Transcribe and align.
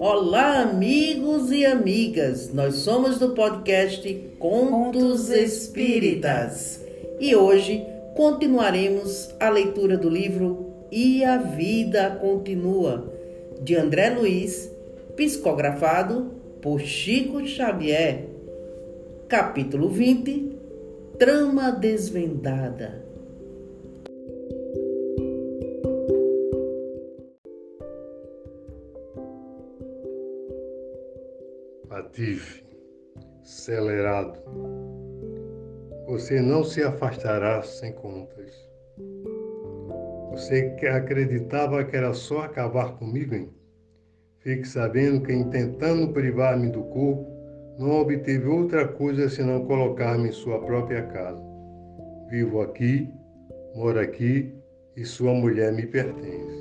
Olá, 0.00 0.60
amigos 0.60 1.50
e 1.50 1.66
amigas. 1.66 2.52
Nós 2.54 2.76
somos 2.76 3.18
do 3.18 3.30
podcast 3.30 4.08
Contos 4.38 5.28
Espíritas 5.28 6.80
e 7.18 7.34
hoje 7.34 7.84
continuaremos 8.14 9.34
a 9.40 9.48
leitura 9.48 9.98
do 9.98 10.08
livro 10.08 10.72
E 10.92 11.24
a 11.24 11.38
Vida 11.38 12.16
Continua, 12.20 13.12
de 13.60 13.74
André 13.74 14.10
Luiz, 14.10 14.70
psicografado 15.16 16.30
por 16.62 16.80
Chico 16.80 17.44
Xavier. 17.44 18.28
Capítulo 19.26 19.88
20 19.88 20.58
Trama 21.18 21.72
Desvendada. 21.72 23.07
Patife, 32.18 32.64
acelerado, 33.44 34.40
você 36.08 36.42
não 36.42 36.64
se 36.64 36.82
afastará 36.82 37.62
sem 37.62 37.92
contas. 37.92 38.52
Você 40.32 40.70
que 40.80 40.86
acreditava 40.88 41.84
que 41.84 41.96
era 41.96 42.12
só 42.12 42.40
acabar 42.40 42.96
comigo, 42.96 43.36
hein? 43.36 43.54
Fique 44.40 44.66
sabendo 44.66 45.22
que, 45.22 45.44
tentando 45.44 46.12
privar-me 46.12 46.70
do 46.70 46.82
corpo, 46.82 47.24
não 47.78 48.00
obteve 48.00 48.48
outra 48.48 48.88
coisa 48.88 49.28
senão 49.28 49.64
colocar-me 49.64 50.30
em 50.30 50.32
sua 50.32 50.58
própria 50.58 51.04
casa. 51.04 51.40
Vivo 52.28 52.62
aqui, 52.62 53.08
moro 53.76 54.00
aqui 54.00 54.52
e 54.96 55.04
sua 55.04 55.32
mulher 55.32 55.72
me 55.72 55.86
pertence. 55.86 56.58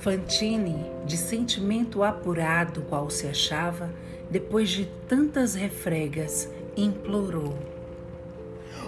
Fantine, 0.00 0.90
de 1.04 1.18
sentimento 1.18 2.02
apurado 2.02 2.82
qual 2.88 3.08
se 3.10 3.26
achava, 3.28 3.88
depois 4.32 4.70
de 4.70 4.86
tantas 5.06 5.54
refregas, 5.54 6.48
implorou. 6.74 7.52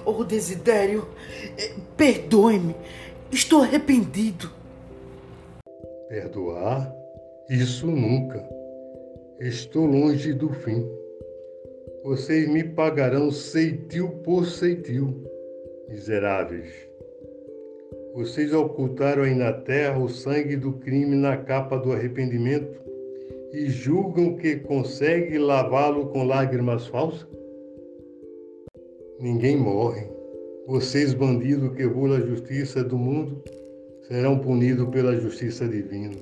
Oh, 0.02 0.24
Desidério, 0.24 1.06
eh, 1.58 1.74
perdoe-me, 1.98 2.74
estou 3.30 3.60
arrependido. 3.60 4.50
Perdoar? 6.08 6.90
Isso 7.50 7.86
nunca. 7.86 8.42
Estou 9.38 9.84
longe 9.84 10.32
do 10.32 10.48
fim. 10.48 10.88
Vocês 12.02 12.48
me 12.48 12.64
pagarão 12.64 13.30
ceitil 13.30 14.08
por 14.24 14.46
ceitil, 14.46 15.24
miseráveis. 15.90 16.72
Vocês 18.14 18.50
ocultaram 18.52 19.24
aí 19.24 19.34
na 19.34 19.52
terra 19.52 19.98
o 19.98 20.08
sangue 20.08 20.56
do 20.56 20.72
crime 20.72 21.14
na 21.14 21.36
capa 21.36 21.76
do 21.76 21.92
arrependimento 21.92 22.83
e 23.54 23.70
julgam 23.70 24.36
que 24.36 24.56
consegue 24.56 25.38
lavá-lo 25.38 26.08
com 26.08 26.24
lágrimas 26.24 26.88
falsas? 26.88 27.24
Ninguém 29.20 29.56
morre. 29.56 30.10
Vocês, 30.66 31.14
bandidos 31.14 31.76
que 31.76 31.86
burlam 31.86 32.16
a 32.16 32.26
justiça 32.26 32.82
do 32.82 32.98
mundo, 32.98 33.40
serão 34.08 34.40
punidos 34.40 34.88
pela 34.88 35.14
justiça 35.14 35.68
divina. 35.68 36.16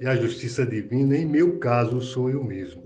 E 0.00 0.06
a 0.06 0.14
justiça 0.14 0.64
divina, 0.64 1.16
em 1.16 1.26
meu 1.26 1.58
caso, 1.58 2.00
sou 2.00 2.30
eu 2.30 2.44
mesmo. 2.44 2.80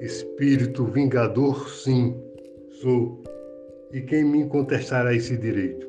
Espírito 0.00 0.84
vingador, 0.84 1.70
sim, 1.70 2.20
sou. 2.80 3.22
E 3.92 4.00
quem 4.00 4.24
me 4.24 4.46
contestará 4.46 5.14
esse 5.14 5.36
direito? 5.36 5.86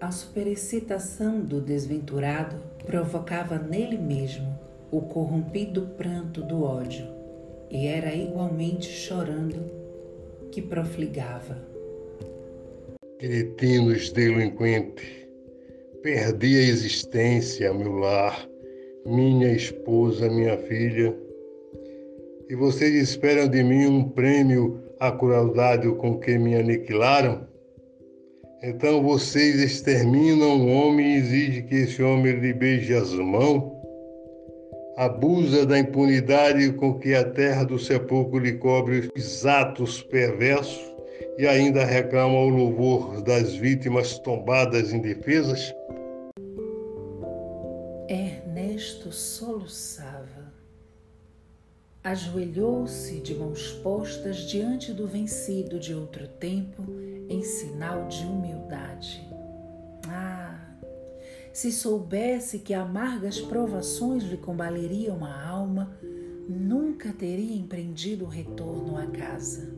A 0.00 0.10
superexcitação 0.10 1.40
do 1.40 1.62
desventurado 1.62 2.56
provocava 2.84 3.58
nele 3.58 3.96
mesmo 3.96 4.57
o 4.90 5.00
corrompido 5.02 5.82
pranto 5.96 6.42
do 6.42 6.62
ódio, 6.62 7.06
e 7.70 7.86
era 7.86 8.14
igualmente 8.14 8.88
chorando 8.88 9.70
que 10.50 10.62
profligava. 10.62 11.58
Cretinos 13.18 14.10
delinquente, 14.12 15.28
perdi 16.02 16.56
a 16.56 16.62
existência, 16.62 17.74
meu 17.74 17.92
lar, 17.92 18.48
minha 19.04 19.52
esposa, 19.52 20.30
minha 20.30 20.56
filha, 20.56 21.14
e 22.48 22.54
vocês 22.54 22.94
esperam 22.94 23.46
de 23.46 23.62
mim 23.62 23.86
um 23.86 24.08
prêmio 24.08 24.80
à 24.98 25.12
crueldade 25.12 25.90
com 25.96 26.18
que 26.18 26.38
me 26.38 26.54
aniquilaram? 26.54 27.46
Então 28.62 29.02
vocês 29.02 29.60
exterminam 29.60 30.56
um 30.56 30.74
homem 30.74 31.14
e 31.14 31.18
exigem 31.18 31.66
que 31.66 31.74
esse 31.74 32.02
homem 32.02 32.40
lhe 32.40 32.54
beije 32.54 32.94
as 32.94 33.12
mãos? 33.12 33.77
Abusa 34.98 35.64
da 35.64 35.78
impunidade 35.78 36.72
com 36.72 36.98
que 36.98 37.14
a 37.14 37.22
terra 37.22 37.62
do 37.62 37.78
sepulcro 37.78 38.40
lhe 38.40 38.54
cobre 38.54 39.08
os 39.16 39.46
atos 39.46 40.02
perversos 40.02 40.92
e 41.38 41.46
ainda 41.46 41.84
reclama 41.84 42.34
o 42.34 42.48
louvor 42.48 43.22
das 43.22 43.54
vítimas 43.54 44.18
tombadas 44.18 44.92
indefesas? 44.92 45.72
Ernesto 48.08 49.12
soluçava. 49.12 50.52
Ajoelhou-se 52.02 53.20
de 53.20 53.36
mãos 53.36 53.70
postas 53.84 54.38
diante 54.48 54.92
do 54.92 55.06
vencido 55.06 55.78
de 55.78 55.94
outro 55.94 56.26
tempo 56.26 56.82
em 57.28 57.40
sinal 57.44 58.08
de 58.08 58.26
humildade. 58.26 58.97
Se 61.58 61.72
soubesse 61.72 62.60
que 62.60 62.72
amargas 62.72 63.40
provações 63.40 64.22
lhe 64.22 64.36
combaleriam 64.36 65.24
a 65.24 65.44
alma, 65.44 65.90
nunca 66.48 67.12
teria 67.12 67.56
empreendido 67.56 68.26
o 68.26 68.28
retorno 68.28 68.96
à 68.96 69.08
casa. 69.08 69.68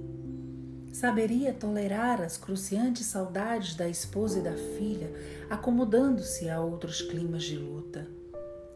Saberia 0.93 1.55
tolerar 1.55 2.21
as 2.21 2.37
cruciantes 2.37 3.07
saudades 3.07 3.75
da 3.77 3.89
esposa 3.89 4.41
e 4.41 4.43
da 4.43 4.53
filha, 4.53 5.11
acomodando-se 5.49 6.51
a 6.51 6.61
outros 6.61 7.01
climas 7.01 7.45
de 7.45 7.57
luta. 7.57 8.07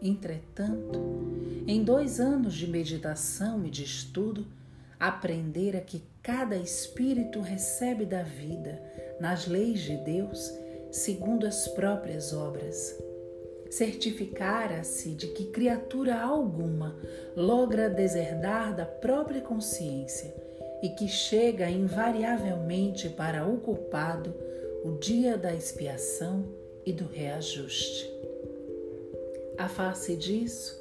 Entretanto, 0.01 0.99
em 1.67 1.85
dois 1.85 2.19
anos 2.19 2.55
de 2.55 2.67
meditação 2.67 3.67
e 3.67 3.71
de 3.71 3.85
estudo, 3.85 4.47
aprendera 4.99 5.79
que 5.79 6.03
cada 6.23 6.57
espírito 6.57 7.43
recebe 7.43 8.07
da 8.07 8.23
vida, 8.23 8.83
nas 9.21 9.47
leis 9.47 9.81
de 9.81 9.95
Deus, 9.99 10.64
segundo 10.95 11.45
as 11.45 11.67
próprias 11.67 12.33
obras. 12.33 12.97
Certificara-se 13.69 15.11
de 15.11 15.27
que 15.29 15.47
criatura 15.47 16.21
alguma 16.21 16.97
logra 17.35 17.91
deserdar 17.91 18.77
da 18.77 18.87
própria 18.87 19.41
consciência 19.41 20.33
e 20.81 20.91
que 20.91 21.09
chega 21.09 21.69
invariavelmente 21.69 23.09
para 23.09 23.45
o 23.45 23.57
culpado 23.57 24.33
o 24.85 24.93
dia 24.93 25.37
da 25.37 25.53
expiação 25.53 26.45
e 26.87 26.93
do 26.93 27.09
reajuste. 27.09 28.09
A 29.59 29.69
face 29.69 30.15
disso, 30.15 30.81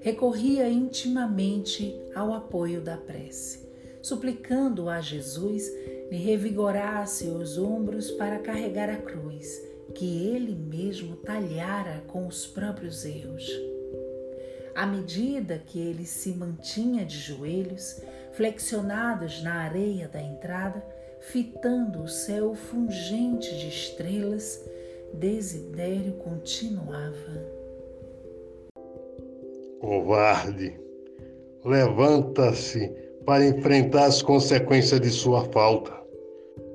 recorria 0.00 0.68
intimamente 0.68 1.94
ao 2.16 2.32
apoio 2.32 2.80
da 2.80 2.96
prece 2.96 3.62
suplicando 4.02 4.88
a 4.88 5.00
Jesus 5.00 5.72
lhe 6.12 6.18
revigorasse 6.18 7.28
os 7.28 7.56
ombros 7.56 8.10
para 8.10 8.38
carregar 8.38 8.90
a 8.90 8.98
cruz 8.98 9.62
que 9.94 10.28
ele 10.28 10.54
mesmo 10.54 11.16
talhara 11.16 12.02
com 12.06 12.26
os 12.26 12.46
próprios 12.46 13.06
erros. 13.06 13.50
À 14.74 14.84
medida 14.84 15.58
que 15.58 15.80
ele 15.80 16.04
se 16.04 16.34
mantinha 16.34 17.02
de 17.06 17.16
joelhos, 17.16 18.02
flexionados 18.32 19.42
na 19.42 19.54
areia 19.54 20.06
da 20.06 20.20
entrada, 20.20 20.84
fitando 21.18 22.02
o 22.02 22.08
céu 22.08 22.54
fungente 22.54 23.48
de 23.56 23.68
estrelas, 23.68 24.62
Desidério 25.14 26.12
continuava. 26.18 27.42
Covarde, 29.80 30.78
levanta-se 31.64 32.88
para 33.24 33.46
enfrentar 33.46 34.04
as 34.04 34.20
consequências 34.20 35.00
de 35.00 35.08
sua 35.08 35.46
falta. 35.46 36.01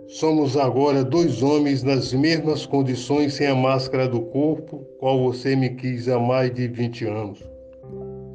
Somos 0.07 0.55
agora 0.55 1.03
dois 1.03 1.43
homens 1.43 1.83
nas 1.83 2.13
mesmas 2.13 2.65
condições 2.65 3.33
sem 3.33 3.45
a 3.45 3.53
máscara 3.53 4.07
do 4.07 4.21
corpo, 4.21 4.85
qual 4.99 5.21
você 5.21 5.53
me 5.53 5.75
quis 5.75 6.07
há 6.07 6.17
mais 6.17 6.53
de 6.53 6.65
20 6.65 7.05
anos. 7.05 7.43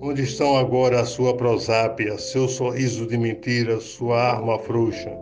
Onde 0.02 0.22
estão 0.22 0.54
agora 0.54 1.00
a 1.00 1.06
sua 1.06 1.34
prosápia, 1.34 2.18
seu 2.18 2.46
sorriso 2.46 3.06
de 3.06 3.16
mentira, 3.16 3.80
sua 3.80 4.34
arma 4.34 4.58
frouxa? 4.58 5.16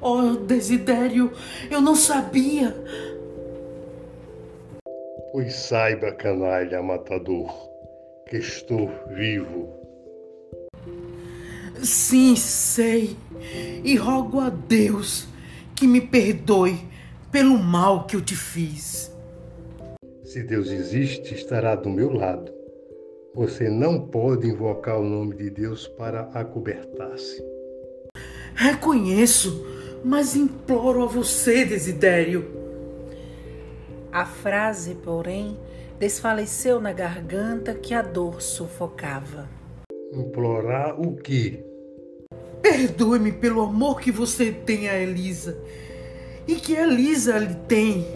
Oh, 0.00 0.36
Desidério, 0.46 1.32
eu 1.68 1.80
não 1.80 1.96
sabia. 1.96 2.72
Pois 5.32 5.54
saiba, 5.54 6.12
canalha 6.12 6.80
matador, 6.80 7.52
que 8.28 8.36
estou 8.36 8.88
vivo. 9.16 9.68
Sim, 11.82 12.36
sei. 12.36 13.16
E 13.84 13.96
rogo 13.96 14.40
a 14.40 14.48
Deus 14.48 15.26
que 15.74 15.86
me 15.86 16.00
perdoe 16.00 16.78
pelo 17.30 17.58
mal 17.58 18.06
que 18.06 18.16
eu 18.16 18.20
te 18.20 18.36
fiz. 18.36 19.12
Se 20.22 20.42
Deus 20.42 20.70
existe, 20.70 21.34
estará 21.34 21.74
do 21.74 21.90
meu 21.90 22.12
lado. 22.12 22.52
Você 23.34 23.68
não 23.68 24.00
pode 24.00 24.48
invocar 24.48 25.00
o 25.00 25.04
nome 25.04 25.34
de 25.36 25.50
Deus 25.50 25.88
para 25.88 26.22
acobertar-se. 26.32 27.42
Reconheço, 28.54 29.66
mas 30.04 30.36
imploro 30.36 31.02
a 31.02 31.06
você, 31.06 31.64
Desidério. 31.64 32.46
A 34.12 34.24
frase, 34.24 34.94
porém, 34.94 35.58
desfaleceu 35.98 36.80
na 36.80 36.92
garganta 36.92 37.74
que 37.74 37.92
a 37.92 38.02
dor 38.02 38.40
sufocava. 38.40 39.48
Implorar 40.12 41.00
o 41.00 41.16
quê? 41.16 41.64
Perdoe-me 42.64 43.30
pelo 43.30 43.60
amor 43.60 44.00
que 44.00 44.10
você 44.10 44.50
tem 44.50 44.88
a 44.88 44.98
Elisa 44.98 45.54
e 46.48 46.54
que 46.54 46.72
Elisa 46.72 47.36
lhe 47.36 47.54
tem. 47.68 48.06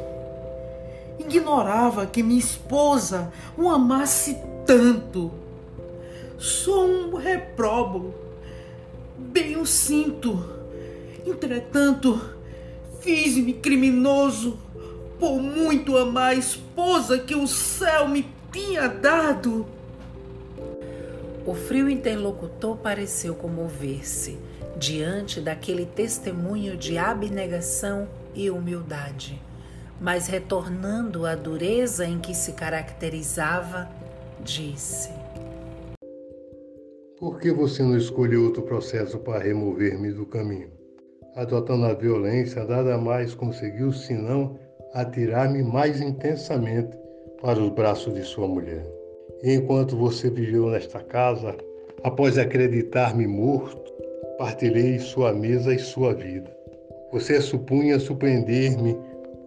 Ignorava 1.19 2.07
que 2.07 2.23
minha 2.23 2.41
esposa 2.41 3.31
o 3.59 3.69
amasse 3.69 4.39
tanto. 4.65 5.31
Sou 6.39 6.89
um 6.89 7.17
repróbulo, 7.17 8.15
bem 9.19 9.59
o 9.59 9.67
sinto. 9.67 10.43
Entretanto, 11.27 12.19
fiz-me 13.03 13.53
criminoso 13.53 14.59
por 15.21 15.43
muito 15.43 15.95
amar 15.99 16.31
a 16.31 16.35
esposa 16.35 17.19
que 17.19 17.35
o 17.35 17.47
céu 17.47 18.09
me 18.09 18.27
tinha 18.51 18.89
dado. 18.89 19.67
O 21.49 21.55
frio 21.55 21.89
interlocutor 21.89 22.77
pareceu 22.77 23.35
comover-se 23.35 24.39
diante 24.77 25.41
daquele 25.41 25.87
testemunho 25.87 26.77
de 26.77 26.99
abnegação 26.99 28.07
e 28.35 28.51
humildade, 28.51 29.41
mas 29.99 30.27
retornando 30.27 31.25
à 31.25 31.35
dureza 31.35 32.05
em 32.05 32.19
que 32.19 32.35
se 32.35 32.53
caracterizava, 32.53 33.89
disse: 34.45 35.09
Por 37.19 37.41
que 37.41 37.51
você 37.51 37.83
não 37.83 37.97
escolheu 37.97 38.45
outro 38.45 38.61
processo 38.61 39.19
para 39.19 39.43
remover-me 39.43 40.13
do 40.13 40.27
caminho? 40.27 40.71
Adotando 41.35 41.87
a 41.87 41.95
violência, 41.95 42.63
nada 42.65 42.99
mais 42.99 43.35
conseguiu 43.35 43.91
senão 43.91 44.59
atirar-me 44.93 45.63
mais 45.63 45.99
intensamente 45.99 46.95
para 47.41 47.59
os 47.59 47.71
braços 47.71 48.13
de 48.13 48.23
sua 48.23 48.47
mulher. 48.47 48.98
Enquanto 49.43 49.97
você 49.97 50.29
viveu 50.29 50.67
nesta 50.67 50.99
casa, 50.99 51.57
após 52.03 52.37
acreditar-me 52.37 53.25
morto, 53.25 53.93
partilhei 54.37 54.99
sua 54.99 55.33
mesa 55.33 55.73
e 55.73 55.79
sua 55.79 56.13
vida. 56.13 56.51
Você 57.13 57.41
supunha 57.41 58.01
surpreender-me 58.01 58.97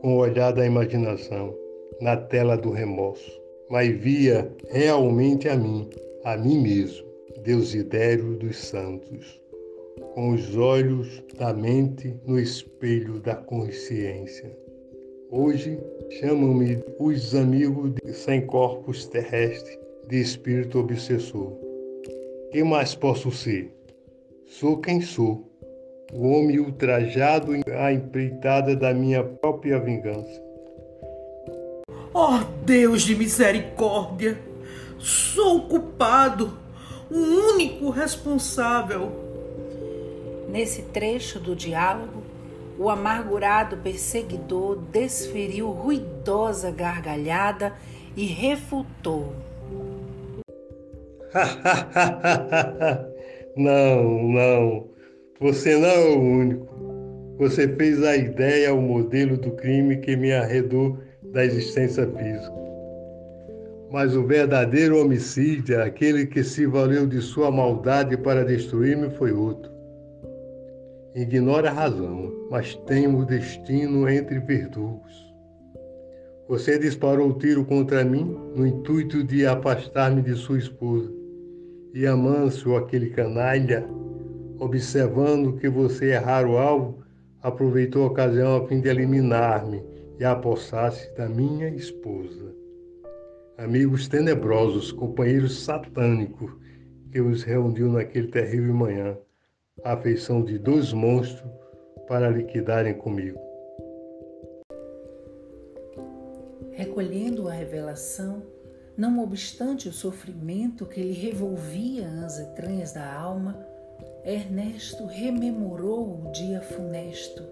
com 0.02 0.16
o 0.16 0.20
olhar 0.20 0.54
da 0.54 0.66
imaginação, 0.66 1.54
na 2.00 2.16
tela 2.16 2.56
do 2.56 2.72
remorso, 2.72 3.30
mas 3.70 3.94
via 3.98 4.50
realmente 4.70 5.50
a 5.50 5.58
mim, 5.58 5.90
a 6.24 6.38
mim 6.38 6.62
mesmo, 6.62 7.06
Deusidério 7.44 8.38
dos 8.38 8.56
Santos, 8.58 9.42
com 10.14 10.32
os 10.32 10.56
olhos 10.56 11.22
da 11.38 11.54
mente 11.54 12.16
no 12.26 12.40
espelho 12.40 13.20
da 13.20 13.36
consciência. 13.36 14.58
Hoje 15.30 15.78
chamam-me 16.20 16.82
os 16.98 17.36
amigos 17.36 17.94
sem 18.14 18.46
corpos 18.46 19.06
terrestres 19.06 19.81
de 20.12 20.20
espírito 20.20 20.78
obsessor. 20.78 21.54
Que 22.52 22.62
mais 22.66 22.94
posso 22.94 23.32
ser? 23.32 23.74
Sou 24.46 24.76
quem 24.76 25.00
sou, 25.00 25.50
o 26.12 26.28
homem 26.28 26.60
ultrajado 26.60 27.54
à 27.80 27.94
empreitada 27.94 28.76
da 28.76 28.94
minha 28.94 29.24
própria 29.24 29.80
vingança. 29.80 30.44
Ó 32.14 32.36
oh, 32.36 32.44
Deus 32.66 33.04
de 33.04 33.16
misericórdia, 33.16 34.38
sou 35.00 35.60
o 35.60 35.62
culpado, 35.62 36.60
o 37.10 37.16
único 37.16 37.90
responsável. 37.90 39.10
Nesse 40.50 40.82
trecho 40.82 41.40
do 41.40 41.56
diálogo, 41.56 42.22
o 42.78 42.90
amargurado 42.90 43.78
perseguidor 43.78 44.76
desferiu 44.92 45.72
ruidosa 45.72 46.70
gargalhada 46.70 47.74
e 48.14 48.26
refutou. 48.26 49.51
não, 53.56 54.28
não. 54.28 54.90
Você 55.40 55.78
não 55.78 55.88
é 55.88 56.10
o 56.10 56.20
único. 56.20 56.68
Você 57.38 57.68
fez 57.70 58.04
a 58.04 58.16
ideia, 58.16 58.74
o 58.74 58.82
modelo 58.82 59.38
do 59.38 59.52
crime 59.52 59.98
que 59.98 60.16
me 60.16 60.34
arredou 60.34 60.98
da 61.32 61.46
existência 61.46 62.06
física. 62.06 62.62
Mas 63.90 64.16
o 64.16 64.26
verdadeiro 64.26 65.02
homicídio, 65.02 65.82
aquele 65.82 66.26
que 66.26 66.44
se 66.44 66.66
valeu 66.66 67.08
de 67.08 67.22
sua 67.22 67.50
maldade 67.50 68.18
para 68.18 68.46
destruir-me, 68.46 69.10
foi 69.12 69.32
outro. 69.32 69.72
Ignora 71.16 71.70
a 71.70 71.74
razão, 71.74 72.32
mas 72.50 72.76
temo 72.86 73.20
o 73.20 73.26
destino 73.26 74.08
entre 74.08 74.40
verdugos. 74.40 75.32
Você 76.48 76.78
disparou 76.78 77.30
o 77.30 77.38
tiro 77.38 77.66
contra 77.66 78.04
mim 78.04 78.38
no 78.56 78.68
intuito 78.68 79.24
de 79.24 79.46
afastar-me 79.46 80.22
de 80.22 80.36
sua 80.36 80.58
esposa 80.58 81.21
e 81.94 82.08
Amâncio, 82.08 82.76
aquele 82.76 83.10
canalha, 83.10 83.86
observando 84.60 85.58
que 85.58 85.68
você 85.68 86.12
errara 86.12 86.48
o 86.48 86.58
alvo, 86.58 87.04
aproveitou 87.42 88.04
a 88.04 88.08
ocasião 88.08 88.56
a 88.56 88.68
fim 88.68 88.80
de 88.80 88.88
eliminar-me 88.88 89.84
e 90.20 90.24
apossar-se 90.24 91.14
da 91.16 91.28
minha 91.28 91.68
esposa. 91.70 92.56
Amigos 93.58 94.08
tenebrosos, 94.08 94.92
companheiros 94.92 95.64
satânicos, 95.64 96.52
que 97.12 97.20
os 97.20 97.44
reuniu 97.44 97.92
naquele 97.92 98.28
terrível 98.28 98.74
manhã, 98.74 99.18
a 99.84 99.94
afeição 99.94 100.44
de 100.44 100.58
dois 100.58 100.94
monstros 100.94 101.52
para 102.08 102.30
liquidarem 102.30 102.94
comigo. 102.94 103.40
Recolhendo 106.72 107.48
a 107.50 107.54
revelação, 107.54 108.42
não 109.02 109.18
obstante 109.24 109.90
o 109.90 109.92
sofrimento 109.92 110.86
que 110.86 111.02
lhe 111.02 111.12
revolvia 111.12 112.08
as 112.24 112.38
entranhas 112.38 112.92
da 112.92 113.12
alma, 113.12 113.66
Ernesto 114.24 115.08
rememorou 115.08 116.22
o 116.24 116.32
dia 116.32 116.62
funesto 116.62 117.44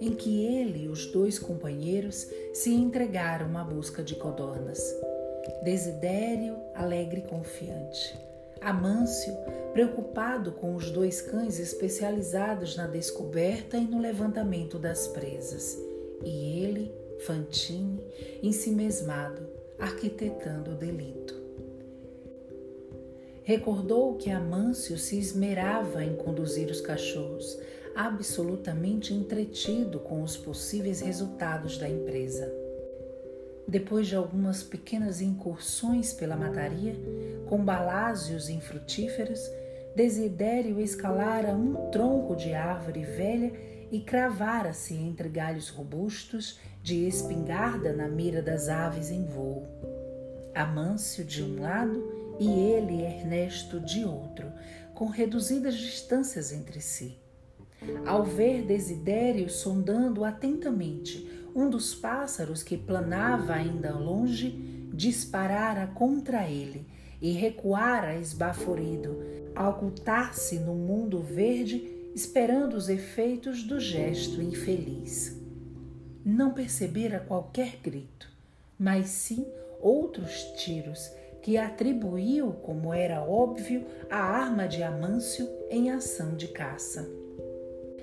em 0.00 0.12
que 0.16 0.44
ele 0.44 0.86
e 0.86 0.88
os 0.88 1.06
dois 1.12 1.38
companheiros 1.38 2.26
se 2.52 2.74
entregaram 2.74 3.56
à 3.56 3.62
busca 3.62 4.02
de 4.02 4.16
codornas. 4.16 4.82
Desidério, 5.62 6.56
alegre 6.74 7.20
e 7.20 7.28
confiante. 7.28 8.18
Amâncio, 8.60 9.32
preocupado 9.72 10.50
com 10.50 10.74
os 10.74 10.90
dois 10.90 11.22
cães 11.22 11.60
especializados 11.60 12.74
na 12.74 12.88
descoberta 12.88 13.76
e 13.76 13.84
no 13.84 14.00
levantamento 14.00 14.76
das 14.76 15.06
presas. 15.06 15.78
E 16.24 16.64
ele, 16.64 16.92
Fantine, 17.20 18.02
ensimesmado, 18.42 19.55
arquitetando 19.78 20.72
o 20.72 20.74
delito. 20.74 21.34
Recordou 23.42 24.16
que 24.16 24.30
Amâncio 24.30 24.98
se 24.98 25.18
esmerava 25.18 26.02
em 26.02 26.16
conduzir 26.16 26.68
os 26.68 26.80
cachorros, 26.80 27.58
absolutamente 27.94 29.14
entretido 29.14 30.00
com 30.00 30.22
os 30.22 30.36
possíveis 30.36 31.00
resultados 31.00 31.78
da 31.78 31.88
empresa. 31.88 32.52
Depois 33.68 34.06
de 34.06 34.16
algumas 34.16 34.62
pequenas 34.62 35.20
incursões 35.20 36.12
pela 36.12 36.36
mataria, 36.36 36.94
com 37.48 37.64
balásios 37.64 38.48
infrutíferos, 38.48 39.40
Desidério 39.96 40.78
escalara 40.78 41.54
um 41.54 41.90
tronco 41.90 42.36
de 42.36 42.52
árvore 42.52 43.02
velha 43.02 43.50
e 43.90 43.98
cravara-se 44.00 44.94
entre 44.94 45.26
galhos 45.26 45.70
robustos 45.70 46.60
de 46.86 47.04
espingarda 47.04 47.92
na 47.92 48.06
mira 48.06 48.40
das 48.40 48.68
aves 48.68 49.10
em 49.10 49.24
voo. 49.24 49.66
Amâncio 50.54 51.24
de 51.24 51.42
um 51.42 51.60
lado 51.60 52.36
e 52.38 52.48
ele, 52.48 53.02
Ernesto, 53.02 53.80
de 53.80 54.04
outro, 54.04 54.46
com 54.94 55.06
reduzidas 55.06 55.74
distâncias 55.74 56.52
entre 56.52 56.80
si. 56.80 57.18
Ao 58.06 58.22
ver 58.22 58.62
Desidério 58.62 59.50
sondando 59.50 60.22
atentamente 60.22 61.28
um 61.56 61.68
dos 61.68 61.92
pássaros 61.92 62.62
que 62.62 62.76
planava 62.76 63.54
ainda 63.54 63.92
longe, 63.92 64.50
disparara 64.94 65.88
contra 65.88 66.48
ele 66.48 66.86
e 67.20 67.32
recuara 67.32 68.14
esbaforido, 68.14 69.18
a 69.56 69.68
ocultar-se 69.68 70.60
no 70.60 70.76
mundo 70.76 71.20
verde 71.20 72.12
esperando 72.14 72.74
os 72.74 72.88
efeitos 72.88 73.64
do 73.64 73.80
gesto 73.80 74.40
infeliz. 74.40 75.45
Não 76.28 76.52
percebera 76.52 77.20
qualquer 77.20 77.76
grito, 77.80 78.28
mas 78.76 79.10
sim 79.10 79.46
outros 79.80 80.42
tiros 80.56 81.08
que 81.40 81.56
atribuiu, 81.56 82.52
como 82.64 82.92
era 82.92 83.22
óbvio, 83.22 83.86
a 84.10 84.18
arma 84.18 84.66
de 84.66 84.82
Amâncio 84.82 85.48
em 85.70 85.88
ação 85.92 86.34
de 86.34 86.48
caça. 86.48 87.08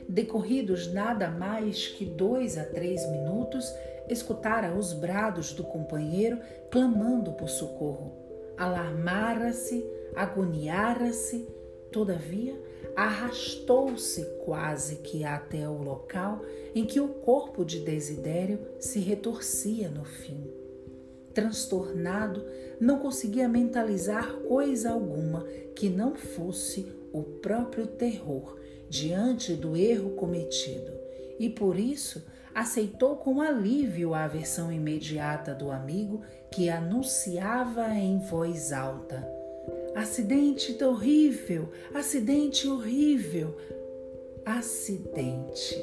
Decorridos 0.08 0.88
nada 0.94 1.30
mais 1.30 1.88
que 1.90 2.06
dois 2.06 2.58
a 2.58 2.64
três 2.64 3.06
minutos, 3.12 3.70
escutara 4.08 4.74
os 4.74 4.94
brados 4.94 5.52
do 5.52 5.66
companheiro 5.66 6.40
clamando 6.72 7.34
por 7.34 7.50
socorro, 7.50 8.14
alarmara-se, 8.58 9.86
agoniara-se, 10.16 11.46
todavia 11.92 12.58
arrastou-se 12.96 14.24
quase 14.46 14.98
que 14.98 15.24
até 15.24 15.68
o 15.68 15.82
local 15.82 16.42
em 16.76 16.86
que 16.86 17.00
o 17.00 17.08
corpo 17.08 17.64
de 17.64 17.80
Desidério 17.80 18.60
se 18.80 19.00
retorcia 19.00 19.90
no 19.90 20.04
fim. 20.04 20.48
Transtornado, 21.34 22.46
não 22.80 23.00
conseguia 23.00 23.48
mentalizar 23.48 24.34
coisa 24.48 24.92
alguma 24.92 25.44
que 25.76 25.90
não 25.90 26.16
fosse 26.16 26.92
o 27.12 27.24
próprio 27.24 27.88
terror 27.88 28.58
diante 28.90 29.54
do 29.54 29.76
erro 29.76 30.12
cometido, 30.12 30.92
e 31.40 31.50
por 31.50 31.80
isso 31.80 32.24
aceitou 32.54 33.16
com 33.16 33.42
alívio 33.42 34.14
a 34.14 34.28
versão 34.28 34.72
imediata 34.72 35.56
do 35.56 35.72
amigo 35.72 36.22
que 36.52 36.70
anunciava 36.70 37.90
em 37.90 38.20
voz 38.20 38.72
alta: 38.72 39.28
Acidente 39.96 40.84
horrível, 40.84 41.70
acidente 41.94 42.68
horrível, 42.68 43.56
acidente. 44.44 45.78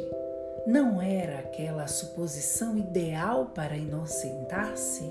Não 0.66 1.00
era 1.00 1.38
aquela 1.38 1.84
a 1.84 1.88
suposição 1.88 2.76
ideal 2.76 3.52
para 3.54 3.76
inocentar-se? 3.76 5.04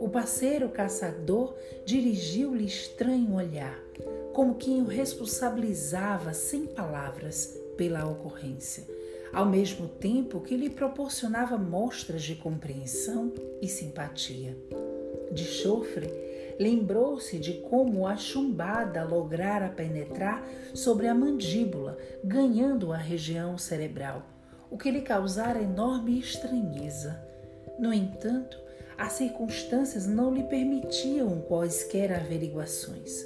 O 0.00 0.08
parceiro 0.08 0.68
caçador 0.68 1.54
dirigiu-lhe 1.84 2.64
estranho 2.64 3.34
olhar, 3.34 3.80
como 4.32 4.56
quem 4.56 4.82
o 4.82 4.86
responsabilizava 4.86 6.34
sem 6.34 6.66
palavras 6.66 7.56
pela 7.76 8.06
ocorrência, 8.06 8.84
ao 9.32 9.46
mesmo 9.46 9.86
tempo 9.86 10.40
que 10.40 10.56
lhe 10.56 10.68
proporcionava 10.68 11.56
mostras 11.56 12.22
de 12.22 12.34
compreensão 12.34 13.32
e 13.62 13.68
simpatia. 13.68 14.56
De 15.30 15.44
chofre, 15.44 16.29
lembrou-se 16.60 17.38
de 17.38 17.54
como 17.54 18.06
a 18.06 18.18
chumbada 18.18 19.02
lograra 19.02 19.70
penetrar 19.70 20.46
sobre 20.74 21.08
a 21.08 21.14
mandíbula, 21.14 21.96
ganhando 22.22 22.92
a 22.92 22.98
região 22.98 23.56
cerebral, 23.56 24.26
o 24.70 24.76
que 24.76 24.90
lhe 24.90 25.00
causara 25.00 25.62
enorme 25.62 26.18
estranheza. 26.18 27.18
No 27.78 27.94
entanto, 27.94 28.60
as 28.98 29.14
circunstâncias 29.14 30.06
não 30.06 30.34
lhe 30.34 30.42
permitiam 30.42 31.40
quaisquer 31.40 32.12
averiguações. 32.12 33.24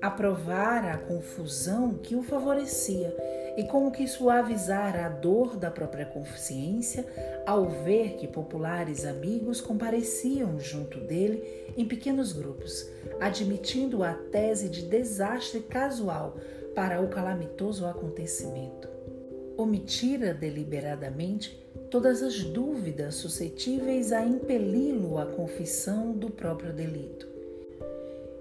Aprovara 0.00 0.92
a 0.92 0.98
confusão 0.98 1.94
que 1.94 2.14
o 2.14 2.22
favorecia 2.22 3.14
e 3.56 3.64
como 3.64 3.90
que 3.90 4.06
suavizara 4.06 5.06
a 5.06 5.08
dor 5.08 5.56
da 5.56 5.72
própria 5.72 6.06
consciência 6.06 7.04
ao 7.44 7.68
ver 7.68 8.14
que 8.14 8.28
populares 8.28 9.04
amigos 9.04 9.60
compareciam 9.60 10.60
junto 10.60 11.00
dele 11.00 11.72
em 11.76 11.84
pequenos 11.84 12.32
grupos, 12.32 12.88
admitindo 13.18 14.04
a 14.04 14.14
tese 14.14 14.68
de 14.68 14.82
desastre 14.82 15.60
casual 15.60 16.36
para 16.76 17.00
o 17.00 17.08
calamitoso 17.08 17.84
acontecimento. 17.84 18.88
Omitira 19.56 20.32
deliberadamente 20.32 21.58
todas 21.90 22.22
as 22.22 22.44
dúvidas 22.44 23.16
suscetíveis 23.16 24.12
a 24.12 24.24
impeli-lo 24.24 25.18
à 25.18 25.26
confissão 25.26 26.12
do 26.12 26.30
próprio 26.30 26.72
delito. 26.72 27.37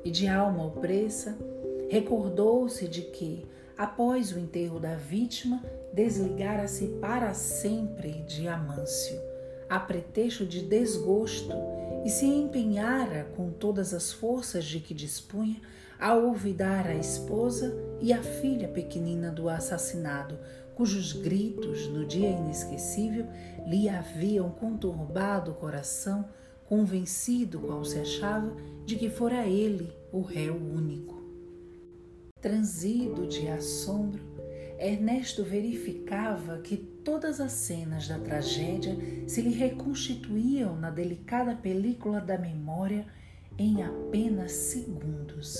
E 0.07 0.09
de 0.09 0.25
alma 0.25 0.65
opressa, 0.65 1.37
recordou-se 1.89 2.87
de 2.87 3.01
que, 3.01 3.45
após 3.77 4.31
o 4.31 4.39
enterro 4.39 4.79
da 4.79 4.95
vítima, 4.95 5.61
desligara-se 5.91 6.87
para 7.01 7.33
sempre 7.33 8.23
de 8.23 8.47
Amâncio, 8.47 9.19
a 9.67 9.77
pretexto 9.77 10.45
de 10.45 10.61
desgosto, 10.61 11.51
e 12.05 12.09
se 12.09 12.25
empenhara 12.25 13.25
com 13.35 13.51
todas 13.51 13.93
as 13.93 14.13
forças 14.13 14.63
de 14.63 14.79
que 14.79 14.93
dispunha 14.93 15.59
a 15.99 16.15
olvidar 16.15 16.87
a 16.87 16.95
esposa 16.95 17.77
e 17.99 18.13
a 18.13 18.23
filha 18.23 18.69
pequenina 18.69 19.29
do 19.29 19.49
assassinado, 19.49 20.39
cujos 20.73 21.11
gritos, 21.11 21.85
no 21.89 22.05
dia 22.05 22.29
inesquecível, 22.29 23.27
lhe 23.65 23.89
haviam 23.89 24.51
conturbado 24.51 25.51
o 25.51 25.55
coração, 25.55 26.29
convencido, 26.63 27.59
qual 27.59 27.83
se 27.83 27.99
achava, 27.99 28.55
de 28.85 28.95
que 28.95 29.09
fora 29.09 29.45
ele 29.45 29.96
o 30.11 30.21
réu 30.21 30.55
único. 30.55 31.17
Transido 32.41 33.27
de 33.27 33.47
assombro, 33.47 34.21
Ernesto 34.79 35.43
verificava 35.43 36.59
que 36.59 36.77
todas 36.77 37.41
as 37.41 37.51
cenas 37.53 38.07
da 38.07 38.19
tragédia 38.19 38.95
se 39.27 39.41
lhe 39.41 39.53
reconstituíam 39.53 40.75
na 40.75 40.91
delicada 40.91 41.55
película 41.55 42.21
da 42.21 42.37
memória 42.37 43.07
em 43.57 43.81
apenas 43.81 44.51
segundos. 44.51 45.57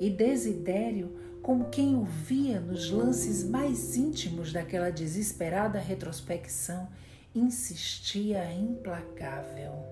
E 0.00 0.08
Desidério, 0.08 1.12
como 1.42 1.68
quem 1.68 1.94
o 1.94 2.04
via 2.04 2.58
nos 2.58 2.90
lances 2.90 3.44
mais 3.44 3.96
íntimos 3.96 4.52
daquela 4.52 4.90
desesperada 4.90 5.78
retrospecção, 5.78 6.88
insistia 7.34 8.50
implacável. 8.52 9.90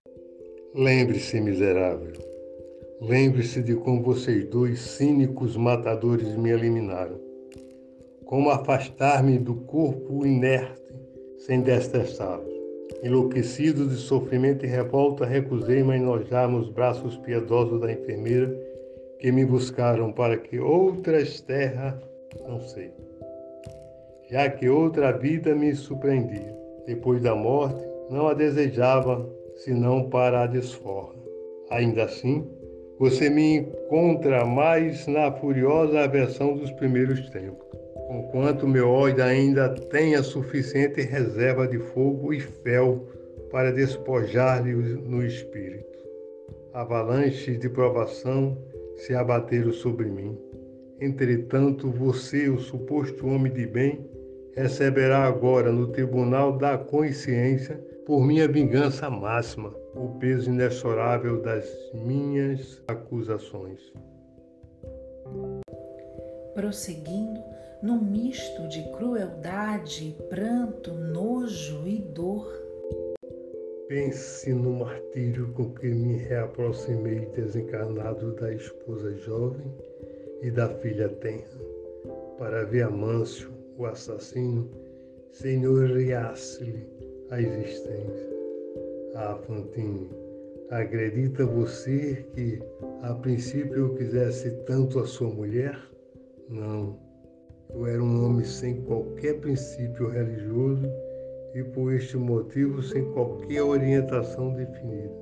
Lembre-se, 0.75 1.41
miserável, 1.41 2.34
Lembre-se 3.07 3.63
de 3.63 3.75
como 3.75 4.03
vocês 4.03 4.47
dois 4.47 4.81
cínicos 4.81 5.59
matadores 5.59 6.35
me 6.37 6.49
eliminaram. 6.49 7.21
Como 8.25 8.49
afastar-me 8.49 9.39
do 9.39 9.57
corpo 9.57 10.25
inerte 10.25 10.81
sem 11.37 11.61
destestá-los. 11.61 12.51
Enlouquecido 13.03 13.87
de 13.87 13.97
sofrimento 13.97 14.65
e 14.65 14.69
revolta, 14.69 15.27
recusei-me 15.27 15.93
a 15.93 15.97
enojar 15.97 16.49
os 16.55 16.71
braços 16.71 17.19
piedosos 17.19 17.79
da 17.79 17.93
enfermeira 17.93 18.59
que 19.19 19.31
me 19.31 19.45
buscaram 19.45 20.11
para 20.11 20.39
que 20.39 20.59
outras 20.59 21.43
terras, 21.43 21.97
não 22.49 22.59
sei, 22.61 22.91
já 24.31 24.49
que 24.49 24.67
outra 24.71 25.13
vida 25.13 25.55
me 25.55 25.75
surpreendia. 25.75 26.57
Depois 26.87 27.21
da 27.21 27.35
morte, 27.35 27.85
não 28.09 28.29
a 28.29 28.33
desejava 28.33 29.29
senão 29.57 30.09
para 30.09 30.45
a 30.45 30.47
desforra. 30.47 31.15
Ainda 31.71 32.05
assim, 32.05 32.47
você 32.99 33.29
me 33.29 33.57
encontra 33.57 34.45
mais 34.45 35.07
na 35.07 35.33
furiosa 35.33 36.01
aversão 36.01 36.57
dos 36.57 36.71
primeiros 36.73 37.29
tempos, 37.31 37.67
conquanto 38.07 38.69
meu 38.69 38.89
ódio 38.89 39.25
ainda 39.25 39.69
tenha 39.69 40.23
suficiente 40.23 41.01
reserva 41.01 41.67
de 41.67 41.79
fogo 41.79 42.33
e 42.33 42.41
fel 42.41 43.07
para 43.51 43.73
despojar-lhe 43.73 44.73
no 44.73 45.25
espírito. 45.25 45.85
Avalanches 46.73 47.59
de 47.59 47.69
provação 47.69 48.59
se 48.97 49.15
abateram 49.15 49.73
sobre 49.73 50.07
mim. 50.07 50.37
Entretanto, 51.01 51.91
você, 51.91 52.49
o 52.49 52.59
suposto 52.59 53.27
homem 53.27 53.53
de 53.53 53.67
bem, 53.67 54.09
receberá 54.57 55.25
agora 55.25 55.71
no 55.73 55.89
tribunal 55.89 56.57
da 56.57 56.79
consciência, 56.79 57.81
por 58.07 58.23
minha 58.23 58.47
vingança 58.47 59.09
máxima, 59.09 59.75
o 59.95 60.19
peso 60.19 60.51
inexorável 60.51 61.41
das 61.41 61.67
minhas 61.95 62.83
acusações. 62.87 63.81
Prosseguindo, 66.55 67.43
num 67.83 68.01
misto 68.03 68.69
de 68.69 68.83
crueldade, 68.93 70.17
pranto, 70.29 70.93
nojo 70.93 71.87
e 71.87 71.99
dor. 71.99 72.47
Pense 73.89 74.53
no 74.53 74.73
martírio 74.75 75.53
com 75.53 75.73
que 75.73 75.87
me 75.87 76.17
reaproximei 76.17 77.27
desencarnado 77.35 78.35
da 78.35 78.53
esposa 78.53 79.15
jovem 79.19 79.73
e 80.43 80.51
da 80.51 80.69
filha 80.69 81.09
tenra, 81.09 81.59
para 82.39 82.65
ver 82.65 82.83
Amâncio, 82.83 83.51
o 83.79 83.87
assassino, 83.87 84.71
senhoreasse-lhe 85.33 87.04
a 87.31 87.41
existência. 87.41 88.35
Ah, 89.15 89.39
Fantine, 89.47 90.11
acredita 90.71 91.47
você 91.47 92.27
que 92.35 92.63
a 93.03 93.15
princípio 93.15 93.75
eu 93.75 93.95
quisesse 93.95 94.51
tanto 94.67 94.99
a 94.99 95.07
sua 95.07 95.29
mulher? 95.29 95.79
Não. 96.49 96.99
Eu 97.71 97.87
era 97.87 98.03
um 98.03 98.25
homem 98.25 98.45
sem 98.45 98.83
qualquer 98.83 99.41
princípio 99.41 100.09
religioso 100.09 100.87
e 101.55 101.63
por 101.63 101.93
este 101.93 102.17
motivo 102.17 102.83
sem 102.83 103.05
qualquer 103.13 103.63
orientação 103.63 104.55
definida. 104.55 105.15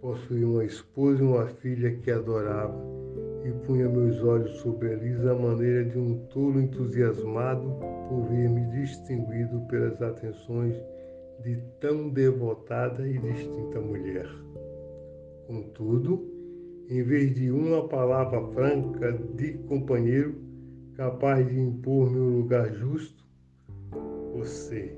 Possuía 0.00 0.46
uma 0.46 0.64
esposa 0.64 1.22
e 1.22 1.26
uma 1.26 1.46
filha 1.46 1.96
que 1.96 2.10
adorava 2.10 2.97
e 3.44 3.50
punha 3.66 3.88
meus 3.88 4.22
olhos 4.22 4.56
sobre 4.58 4.92
eles 4.92 5.24
à 5.24 5.34
maneira 5.34 5.84
de 5.84 5.98
um 5.98 6.18
tolo 6.26 6.60
entusiasmado 6.60 7.68
por 8.08 8.26
ver-me 8.28 8.66
distinguido 8.72 9.60
pelas 9.68 10.00
atenções 10.02 10.74
de 11.42 11.56
tão 11.80 12.08
devotada 12.08 13.06
e 13.06 13.18
distinta 13.18 13.80
mulher. 13.80 14.28
Contudo, 15.46 16.26
em 16.90 17.02
vez 17.02 17.34
de 17.34 17.50
uma 17.50 17.86
palavra 17.88 18.40
franca 18.52 19.12
de 19.34 19.52
companheiro 19.68 20.34
capaz 20.94 21.46
de 21.46 21.58
impor-me 21.58 22.18
um 22.18 22.38
lugar 22.38 22.72
justo, 22.72 23.24
você, 24.34 24.92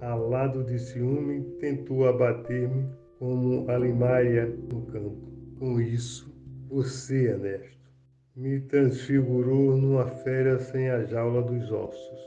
ralado 0.00 0.64
de 0.64 0.78
ciúme, 0.78 1.42
tentou 1.60 2.08
abater-me 2.08 2.86
como 3.18 3.70
a 3.70 3.76
limaia 3.76 4.46
no 4.46 4.82
campo. 4.86 5.32
com 5.58 5.80
isso, 5.80 6.33
você, 6.74 7.28
Ernesto, 7.28 7.88
me 8.34 8.58
transfigurou 8.62 9.76
numa 9.76 10.06
fera 10.08 10.58
sem 10.58 10.90
a 10.90 11.04
jaula 11.04 11.40
dos 11.40 11.70
ossos, 11.70 12.18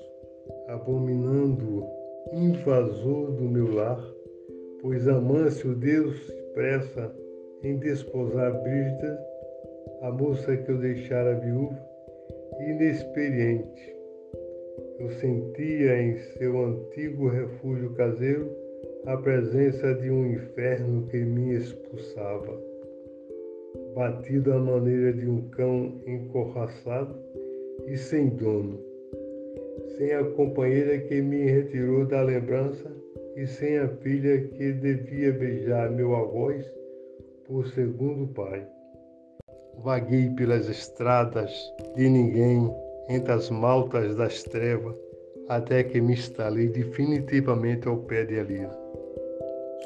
abominando 0.69 1.85
invasor 2.31 3.33
do 3.33 3.43
meu 3.43 3.75
lar, 3.75 4.01
pois 4.81 5.05
Amâncio 5.05 5.75
Deus 5.75 6.15
expressa 6.29 7.13
em 7.61 7.75
desposar 7.75 8.53
Brígida, 8.63 9.19
a 10.03 10.11
moça 10.11 10.55
que 10.55 10.71
eu 10.71 10.77
deixara 10.77 11.41
viúva, 11.41 11.77
inexperiente. 12.69 13.97
Eu 14.97 15.09
sentia 15.09 16.01
em 16.01 16.17
seu 16.37 16.57
antigo 16.63 17.27
refúgio 17.27 17.93
caseiro 17.95 18.49
a 19.07 19.17
presença 19.17 19.93
de 19.95 20.09
um 20.09 20.25
inferno 20.31 21.05
que 21.07 21.17
me 21.17 21.53
expulsava. 21.53 22.76
Batido 23.95 24.53
à 24.53 24.59
maneira 24.59 25.13
de 25.13 25.27
um 25.29 25.41
cão 25.49 26.01
encorraçado 26.05 27.15
e 27.87 27.97
sem 27.97 28.29
dono, 28.29 28.79
sem 29.97 30.13
a 30.13 30.23
companheira 30.23 30.99
que 30.99 31.21
me 31.21 31.45
retirou 31.45 32.05
da 32.05 32.21
lembrança 32.21 32.91
e 33.35 33.45
sem 33.45 33.77
a 33.77 33.87
filha 33.87 34.41
que 34.49 34.73
devia 34.73 35.31
beijar 35.31 35.91
meu 35.91 36.15
algoz 36.15 36.65
por 37.45 37.67
segundo 37.67 38.27
pai. 38.33 38.67
Vaguei 39.83 40.29
pelas 40.31 40.67
estradas 40.67 41.51
de 41.95 42.09
ninguém, 42.09 42.69
entre 43.09 43.31
as 43.31 43.49
maltas 43.49 44.15
das 44.15 44.43
trevas, 44.43 44.95
até 45.47 45.83
que 45.83 46.01
me 46.01 46.13
instalei 46.13 46.67
definitivamente 46.67 47.87
ao 47.87 47.97
pé 47.97 48.25
de 48.25 48.35
Elisa. 48.35 48.77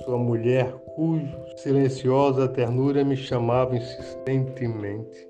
Sua 0.04 0.18
mulher, 0.18 0.74
cuja 1.02 1.58
silenciosa 1.58 2.48
ternura 2.48 3.04
me 3.04 3.18
chamava 3.18 3.76
insistentemente. 3.76 5.28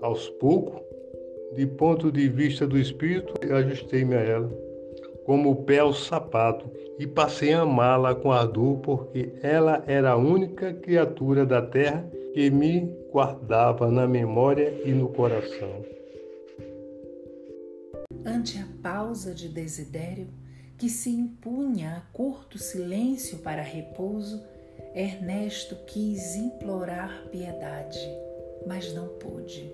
Aos 0.00 0.28
poucos, 0.30 0.80
de 1.56 1.66
ponto 1.66 2.12
de 2.12 2.28
vista 2.28 2.64
do 2.64 2.78
espírito, 2.78 3.34
ajustei-me 3.52 4.14
a 4.14 4.20
ela 4.20 4.68
como 5.24 5.50
o 5.50 5.56
pé 5.64 5.80
ao 5.80 5.92
sapato, 5.92 6.70
e 6.98 7.06
passei 7.06 7.52
a 7.52 7.60
amá-la 7.60 8.14
com 8.14 8.32
ardor, 8.32 8.78
porque 8.78 9.34
ela 9.42 9.84
era 9.86 10.12
a 10.12 10.16
única 10.16 10.72
criatura 10.72 11.44
da 11.44 11.60
terra 11.60 12.08
que 12.32 12.50
me 12.50 12.96
guardava 13.12 13.90
na 13.90 14.06
memória 14.06 14.72
e 14.86 14.92
no 14.92 15.10
coração. 15.10 15.84
Ante 18.24 18.56
a 18.56 18.66
pausa 18.82 19.34
de 19.34 19.48
Desidério, 19.50 20.28
que 20.78 20.88
se 20.88 21.10
impunha 21.10 21.96
a 21.96 22.00
curto 22.16 22.56
silêncio 22.56 23.38
para 23.40 23.60
repouso, 23.60 24.42
Ernesto 24.98 25.76
quis 25.86 26.34
implorar 26.34 27.28
piedade, 27.30 27.98
mas 28.66 28.92
não 28.92 29.08
pôde 29.08 29.72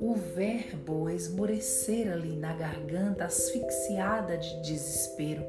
o 0.00 0.14
verbo 0.14 1.10
esmorecer-lhe 1.10 2.36
na 2.36 2.52
garganta, 2.52 3.24
asfixiada 3.24 4.36
de 4.36 4.62
desespero, 4.62 5.44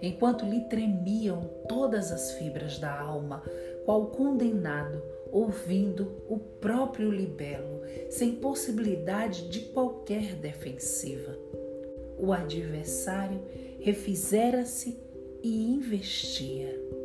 enquanto 0.00 0.44
lhe 0.44 0.62
tremiam 0.62 1.48
todas 1.68 2.10
as 2.10 2.32
fibras 2.32 2.78
da 2.78 3.00
alma, 3.00 3.42
qual 3.84 4.06
condenado, 4.06 5.00
ouvindo 5.30 6.20
o 6.28 6.36
próprio 6.36 7.10
libelo, 7.10 7.82
sem 8.10 8.34
possibilidade 8.34 9.48
de 9.48 9.60
qualquer 9.60 10.34
defensiva. 10.34 11.38
O 12.18 12.32
adversário 12.32 13.40
refizera-se 13.78 14.98
e 15.42 15.72
investia. 15.72 17.01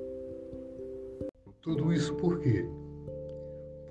Tudo 1.68 1.92
isso 1.92 2.16
por 2.16 2.40
quê? 2.40 2.66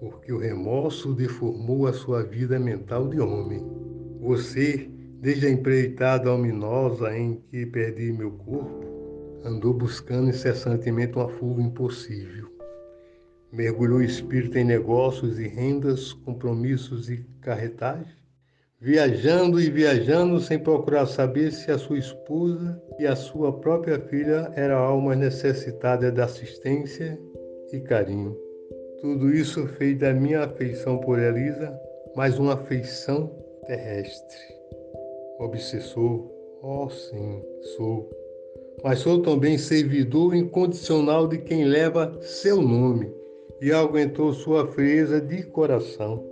porque 0.00 0.32
o 0.32 0.38
remorso 0.38 1.14
deformou 1.14 1.86
a 1.86 1.92
sua 1.92 2.22
vida 2.22 2.58
mental 2.58 3.08
de 3.08 3.20
homem. 3.20 3.64
Você, 4.20 4.88
desde 5.20 5.46
a 5.46 5.50
empreitada 5.50 6.32
ominosa 6.32 7.16
em 7.16 7.36
que 7.50 7.64
perdi 7.66 8.12
meu 8.12 8.30
corpo, 8.32 8.84
andou 9.44 9.72
buscando 9.72 10.30
incessantemente 10.30 11.16
uma 11.16 11.28
fuga 11.28 11.62
impossível. 11.62 12.48
Mergulhou 13.52 13.98
o 13.98 14.02
espírito 14.02 14.58
em 14.58 14.64
negócios 14.64 15.38
e 15.38 15.46
rendas, 15.46 16.12
compromissos 16.12 17.08
e 17.08 17.24
carretagem, 17.40 18.16
viajando 18.80 19.60
e 19.60 19.70
viajando 19.70 20.38
sem 20.40 20.58
procurar 20.58 21.06
saber 21.06 21.52
se 21.52 21.70
a 21.70 21.78
sua 21.78 21.98
esposa 21.98 22.80
e 22.98 23.06
a 23.06 23.16
sua 23.16 23.52
própria 23.60 23.98
filha 23.98 24.52
eram 24.54 24.78
almas 24.78 25.16
necessitadas 25.16 26.12
de 26.12 26.20
assistência 26.20 27.18
e 27.72 27.80
carinho. 27.80 28.36
Tudo 29.00 29.30
isso 29.30 29.66
fez 29.78 29.98
da 29.98 30.12
minha 30.12 30.44
afeição 30.44 30.98
por 30.98 31.18
Elisa 31.18 31.78
mais 32.16 32.38
uma 32.38 32.54
afeição 32.54 33.30
terrestre. 33.66 34.38
Obsessor, 35.38 36.26
oh 36.62 36.88
sim, 36.88 37.42
sou. 37.76 38.10
Mas 38.82 39.00
sou 39.00 39.20
também 39.20 39.58
servidor 39.58 40.34
incondicional 40.34 41.28
de 41.28 41.38
quem 41.38 41.64
leva 41.64 42.16
seu 42.22 42.62
nome 42.62 43.12
e 43.60 43.70
aguentou 43.70 44.32
sua 44.32 44.66
frieza 44.66 45.20
de 45.20 45.42
coração. 45.42 46.24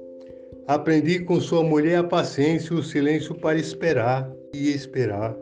Aprendi 0.67 1.21
com 1.21 1.39
sua 1.41 1.63
mulher 1.63 1.97
a 1.97 2.05
paciência 2.05 2.73
e 2.73 2.79
o 2.79 2.83
silêncio 2.83 3.35
para 3.35 3.59
esperar 3.59 4.33
e 4.55 4.71
esperar. 4.71 5.37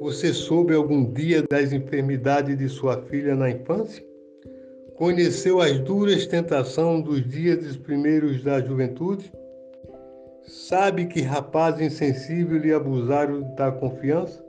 Você 0.00 0.32
soube 0.32 0.74
algum 0.74 1.12
dia 1.12 1.42
das 1.42 1.72
enfermidades 1.72 2.56
de 2.56 2.68
sua 2.68 3.02
filha 3.02 3.34
na 3.34 3.50
infância? 3.50 4.07
Conheceu 4.98 5.60
as 5.60 5.78
duras 5.78 6.26
tentações 6.26 7.04
dos 7.04 7.24
dias 7.24 7.76
primeiros 7.76 8.42
da 8.42 8.60
juventude? 8.60 9.32
Sabe 10.42 11.06
que 11.06 11.20
rapaz 11.20 11.80
insensível 11.80 12.58
lhe 12.58 12.74
abusaram 12.74 13.42
da 13.54 13.70
confiança? 13.70 14.44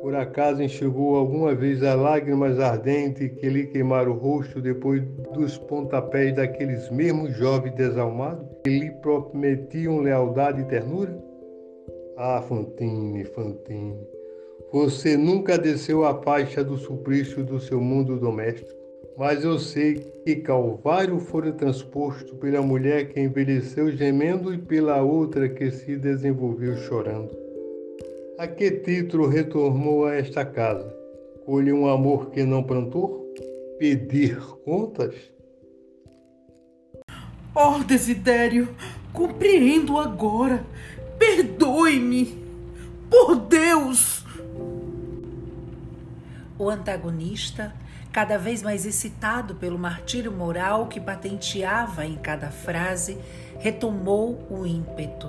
Por 0.00 0.14
acaso 0.14 0.62
enxugou 0.62 1.14
alguma 1.14 1.54
vez 1.54 1.82
as 1.82 2.00
lágrimas 2.00 2.58
ardentes 2.58 3.32
que 3.38 3.50
lhe 3.50 3.66
queimaram 3.66 4.12
o 4.12 4.18
rosto 4.18 4.62
depois 4.62 5.02
dos 5.34 5.58
pontapés 5.58 6.34
daqueles 6.34 6.88
mesmos 6.88 7.36
jovens 7.36 7.74
desalmados 7.74 8.48
que 8.64 8.70
lhe 8.70 8.90
prometiam 8.90 9.98
lealdade 9.98 10.62
e 10.62 10.64
ternura? 10.64 11.22
Ah, 12.16 12.40
Fantine, 12.40 13.26
Fantine, 13.26 14.08
você 14.72 15.18
nunca 15.18 15.58
desceu 15.58 16.06
a 16.06 16.14
faixa 16.22 16.64
do 16.64 16.78
suplício 16.78 17.44
do 17.44 17.60
seu 17.60 17.78
mundo 17.78 18.18
doméstico. 18.18 18.79
Mas 19.16 19.44
eu 19.44 19.58
sei 19.58 19.94
que 20.24 20.36
Calvário 20.36 21.18
fora 21.18 21.52
transposto 21.52 22.34
pela 22.36 22.62
mulher 22.62 23.08
que 23.08 23.20
envelheceu 23.20 23.90
gemendo 23.90 24.52
e 24.54 24.58
pela 24.58 25.02
outra 25.02 25.48
que 25.48 25.70
se 25.70 25.96
desenvolveu 25.96 26.76
chorando. 26.78 27.30
A 28.38 28.46
que 28.46 28.70
título 28.70 29.28
retornou 29.28 30.06
a 30.06 30.14
esta 30.14 30.44
casa? 30.44 30.90
Colhe 31.44 31.72
um 31.72 31.86
amor 31.86 32.30
que 32.30 32.42
não 32.42 32.62
plantou? 32.62 33.34
Pedir 33.78 34.38
contas? 34.64 35.14
Oh, 37.54 37.82
Desidério, 37.84 38.68
compreendo 39.12 39.98
agora. 39.98 40.64
Perdoe-me. 41.18 42.38
Por 43.10 43.36
Deus! 43.36 44.24
O 46.58 46.70
antagonista 46.70 47.74
cada 48.12 48.36
vez 48.36 48.62
mais 48.62 48.84
excitado 48.84 49.54
pelo 49.54 49.78
martírio 49.78 50.32
moral 50.32 50.88
que 50.88 51.00
patenteava 51.00 52.04
em 52.04 52.16
cada 52.16 52.50
frase, 52.50 53.18
retomou 53.58 54.38
o 54.50 54.66
ímpeto. 54.66 55.28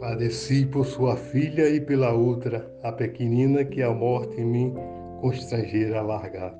Padeci 0.00 0.66
por 0.66 0.86
sua 0.86 1.16
filha 1.16 1.68
e 1.68 1.80
pela 1.80 2.12
outra, 2.12 2.68
a 2.82 2.90
pequenina 2.90 3.64
que 3.64 3.82
a 3.82 3.92
morte 3.92 4.40
em 4.40 4.44
mim 4.44 4.74
constrangera 5.20 6.00
a 6.00 6.02
largar. 6.02 6.54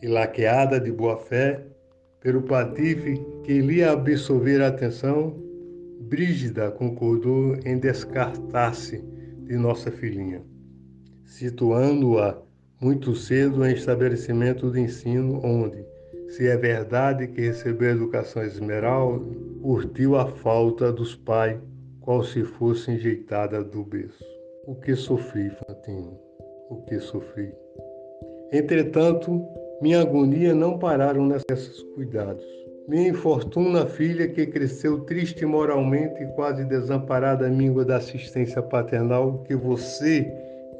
E 0.00 0.06
laqueada 0.06 0.80
de 0.80 0.90
boa 0.90 1.16
fé, 1.16 1.62
pelo 2.20 2.42
patife 2.42 3.20
que 3.42 3.60
lhe 3.60 3.82
absorver 3.84 4.62
a 4.62 4.68
atenção, 4.68 5.42
Brígida 6.00 6.70
concordou 6.70 7.56
em 7.64 7.78
descartar-se 7.78 8.98
de 9.46 9.56
nossa 9.56 9.90
filhinha 9.90 10.53
situando-a 11.24 12.38
muito 12.80 13.14
cedo 13.14 13.64
em 13.64 13.72
estabelecimento 13.72 14.70
de 14.70 14.80
ensino 14.80 15.40
onde, 15.44 15.84
se 16.28 16.46
é 16.46 16.56
verdade 16.56 17.28
que 17.28 17.40
recebeu 17.40 17.90
educação 17.90 18.42
esmeral, 18.42 19.20
curtiu 19.62 20.16
a 20.16 20.26
falta 20.26 20.92
dos 20.92 21.14
pais, 21.14 21.58
qual 22.00 22.22
se 22.22 22.42
fosse 22.42 22.90
enjeitada 22.90 23.64
do 23.64 23.84
berço. 23.84 24.24
O 24.66 24.74
que 24.74 24.94
sofri, 24.94 25.50
Fantino, 25.50 26.18
o 26.68 26.84
que 26.84 26.98
sofri. 26.98 27.52
Entretanto, 28.52 29.42
minha 29.80 30.00
agonia 30.00 30.54
não 30.54 30.78
pararam 30.78 31.26
nesses 31.26 31.82
cuidados. 31.94 32.44
Minha 32.86 33.08
infortuna 33.08 33.86
filha, 33.86 34.28
que 34.28 34.46
cresceu 34.46 35.00
triste 35.00 35.46
moralmente 35.46 36.22
e 36.22 36.26
quase 36.34 36.64
desamparada 36.66 37.48
míngua 37.48 37.84
da 37.84 37.96
assistência 37.96 38.60
paternal 38.62 39.42
que 39.44 39.56
você 39.56 40.30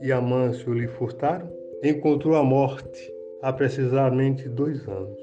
e 0.04 0.12
Amâncio 0.12 0.74
lhe 0.74 0.86
furtaram, 0.86 1.50
encontrou 1.82 2.36
a 2.36 2.44
morte 2.44 3.10
há 3.40 3.50
precisamente 3.50 4.46
dois 4.50 4.86
anos. 4.86 5.18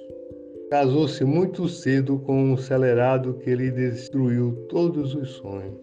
Casou-se 0.71 1.23
muito 1.23 1.69
cedo 1.69 2.17
com 2.17 2.45
um 2.45 2.53
acelerado 2.55 3.35
que 3.35 3.53
lhe 3.53 3.69
destruiu 3.69 4.65
todos 4.69 5.13
os 5.13 5.33
sonhos. 5.33 5.79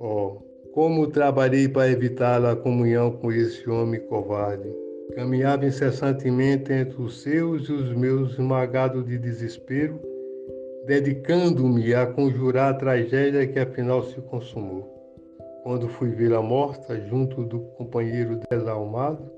Oh, 0.00 0.38
como 0.74 1.06
trabalhei 1.06 1.68
para 1.68 1.92
evitar 1.92 2.44
a 2.44 2.56
comunhão 2.56 3.12
com 3.12 3.30
esse 3.30 3.70
homem 3.70 4.00
covarde. 4.00 4.68
Caminhava 5.14 5.66
incessantemente 5.66 6.72
entre 6.72 7.00
os 7.00 7.22
seus 7.22 7.68
e 7.68 7.72
os 7.72 7.94
meus 7.94 8.32
esmagados 8.32 9.06
de 9.06 9.16
desespero, 9.16 10.00
dedicando-me 10.86 11.94
a 11.94 12.04
conjurar 12.06 12.74
a 12.74 12.76
tragédia 12.76 13.46
que 13.46 13.60
afinal 13.60 14.02
se 14.02 14.20
consumou. 14.22 14.97
Quando 15.68 15.86
fui 15.86 16.08
vê-la 16.08 16.40
morta 16.40 16.98
junto 16.98 17.44
do 17.44 17.60
companheiro 17.76 18.40
desalmado, 18.50 19.30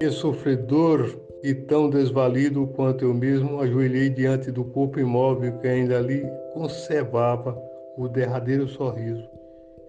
e 0.00 0.08
sofredor 0.08 1.14
e 1.42 1.52
tão 1.52 1.90
desvalido 1.90 2.66
quanto 2.68 3.04
eu 3.04 3.12
mesmo, 3.12 3.60
ajoelhei 3.60 4.08
diante 4.08 4.50
do 4.50 4.64
corpo 4.64 4.98
imóvel 4.98 5.58
que 5.58 5.68
ainda 5.68 5.98
ali 5.98 6.24
conservava 6.54 7.54
o 7.98 8.08
derradeiro 8.08 8.66
sorriso 8.66 9.28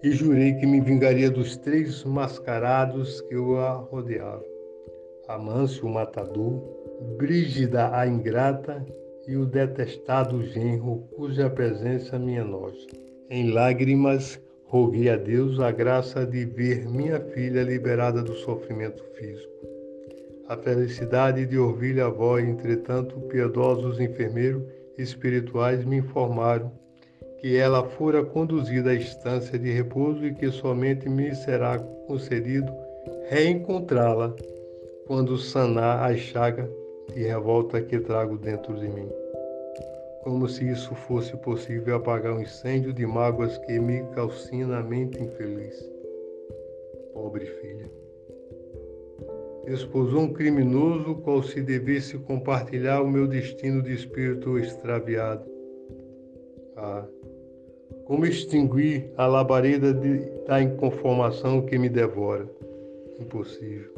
e 0.02 0.10
jurei 0.10 0.56
que 0.56 0.66
me 0.66 0.78
vingaria 0.78 1.30
dos 1.30 1.56
três 1.56 2.04
mascarados 2.04 3.22
que 3.22 3.36
o 3.36 3.54
rodeavam. 3.84 4.44
Amâncio, 5.26 5.86
o 5.86 5.90
matador, 5.90 6.62
Brígida, 7.16 7.96
a 7.96 8.06
ingrata, 8.06 8.84
e 9.26 9.38
o 9.38 9.46
detestado 9.46 10.44
genro, 10.44 11.08
cuja 11.16 11.48
presença 11.48 12.18
me 12.18 12.34
enoja. 12.34 12.86
Em 13.30 13.50
lágrimas, 13.50 14.38
roguei 14.68 15.08
a 15.08 15.16
Deus 15.16 15.58
a 15.60 15.70
graça 15.70 16.26
de 16.26 16.44
ver 16.44 16.86
minha 16.86 17.18
filha 17.18 17.62
liberada 17.62 18.22
do 18.22 18.34
sofrimento 18.34 19.02
físico. 19.14 19.52
A 20.46 20.56
felicidade 20.56 21.46
de 21.46 21.58
ouvir 21.58 22.00
a 22.00 22.08
voz, 22.08 22.46
entretanto, 22.46 23.18
piedosos 23.28 23.98
enfermeiros 23.98 24.62
espirituais 24.98 25.84
me 25.84 25.96
informaram 25.96 26.70
que 27.40 27.56
ela 27.56 27.84
fora 27.84 28.22
conduzida 28.24 28.90
à 28.90 28.94
estância 28.94 29.58
de 29.58 29.70
repouso 29.70 30.24
e 30.26 30.34
que 30.34 30.50
somente 30.50 31.08
me 31.08 31.34
será 31.34 31.78
concedido 32.06 32.70
reencontrá-la 33.28 34.34
quando 35.06 35.38
sanar 35.38 36.10
a 36.10 36.16
chaga 36.16 36.68
de 37.14 37.22
revolta 37.22 37.80
que 37.80 37.98
trago 38.00 38.36
dentro 38.36 38.74
de 38.74 38.88
mim. 38.88 39.08
Como 40.28 40.46
se 40.46 40.70
isso 40.70 40.94
fosse 40.94 41.34
possível 41.38 41.96
apagar 41.96 42.34
um 42.34 42.42
incêndio 42.42 42.92
de 42.92 43.06
mágoas 43.06 43.56
que 43.56 43.80
me 43.80 44.04
calcina 44.14 44.76
a 44.76 44.82
mente 44.82 45.22
infeliz. 45.22 45.74
Pobre 47.14 47.46
filha. 47.46 47.90
Esposou 49.64 50.20
um 50.20 50.32
criminoso 50.34 51.14
qual 51.22 51.42
se 51.42 51.62
devesse 51.62 52.18
compartilhar 52.18 53.00
o 53.00 53.10
meu 53.10 53.26
destino 53.26 53.82
de 53.82 53.94
espírito 53.94 54.58
extraviado. 54.58 55.50
Ah, 56.76 57.06
como 58.04 58.26
extinguir 58.26 59.10
a 59.16 59.26
labareda 59.26 59.94
de, 59.94 60.26
da 60.46 60.60
inconformação 60.60 61.64
que 61.64 61.78
me 61.78 61.88
devora? 61.88 62.46
Impossível. 63.18 63.94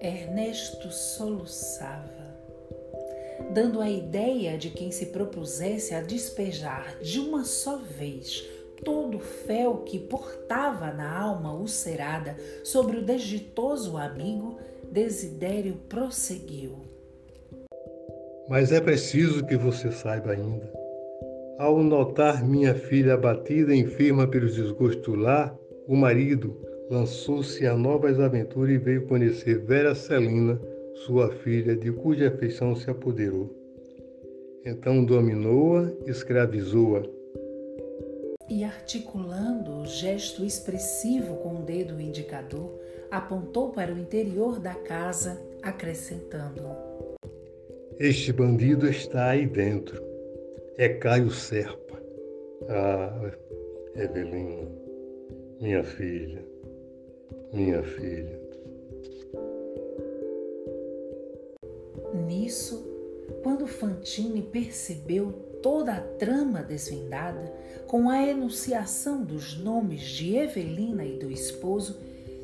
Ernesto 0.00 0.90
soluçava, 0.90 2.13
dando 3.52 3.80
a 3.80 3.90
ideia 3.90 4.56
de 4.56 4.70
quem 4.70 4.90
se 4.90 5.06
propusesse 5.06 5.94
a 5.94 6.00
despejar 6.00 6.98
de 7.00 7.20
uma 7.20 7.44
só 7.44 7.76
vez 7.76 8.44
todo 8.84 9.18
o 9.18 9.20
fel 9.20 9.78
que 9.78 9.98
portava 9.98 10.92
na 10.92 11.18
alma 11.18 11.54
ulcerada 11.54 12.36
sobre 12.62 12.98
o 12.98 13.04
desditoso 13.04 13.96
amigo, 13.96 14.58
Desidério 14.90 15.76
prosseguiu. 15.88 16.76
Mas 18.48 18.70
é 18.72 18.80
preciso 18.80 19.46
que 19.46 19.56
você 19.56 19.90
saiba 19.90 20.32
ainda 20.32 20.84
ao 21.58 21.82
notar 21.82 22.44
minha 22.44 22.74
filha 22.74 23.14
abatida 23.14 23.74
e 23.74 23.78
enferma 23.78 24.26
pelos 24.26 24.56
desgostos 24.56 25.16
lar, 25.16 25.56
o 25.86 25.94
marido 25.96 26.56
lançou-se 26.90 27.64
a 27.66 27.76
novas 27.76 28.18
aventuras 28.18 28.74
e 28.74 28.78
veio 28.78 29.06
conhecer 29.06 29.58
Vera 29.60 29.94
Celina, 29.94 30.60
sua 30.94 31.30
filha, 31.30 31.76
de 31.76 31.92
cuja 31.92 32.28
afeição 32.28 32.74
se 32.74 32.90
apoderou. 32.90 33.50
Então 34.64 35.04
dominou-a, 35.04 35.92
escravizou-a. 36.06 37.02
E 38.48 38.62
articulando 38.64 39.80
o 39.80 39.86
gesto 39.86 40.44
expressivo 40.44 41.36
com 41.36 41.56
o 41.56 41.62
dedo 41.62 42.00
indicador, 42.00 42.78
apontou 43.10 43.70
para 43.70 43.92
o 43.92 43.98
interior 43.98 44.58
da 44.58 44.74
casa, 44.74 45.40
acrescentando: 45.62 46.62
Este 47.98 48.32
bandido 48.32 48.86
está 48.88 49.30
aí 49.30 49.46
dentro 49.46 50.14
é 50.76 50.88
Caio 50.88 51.30
Serpa. 51.30 52.02
Ah, 52.68 53.30
Evelina, 53.94 54.68
minha 55.60 55.84
filha, 55.84 56.44
minha 57.52 57.82
filha. 57.82 58.43
Nisso, 62.26 62.84
quando 63.42 63.66
Fantine 63.66 64.42
percebeu 64.42 65.32
toda 65.62 65.94
a 65.94 66.00
trama 66.00 66.62
desvendada, 66.62 67.52
com 67.86 68.08
a 68.08 68.22
enunciação 68.22 69.22
dos 69.22 69.56
nomes 69.56 70.02
de 70.02 70.36
Evelina 70.36 71.04
e 71.04 71.18
do 71.18 71.30
esposo, 71.30 71.96